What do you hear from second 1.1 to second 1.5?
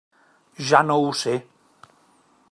sé.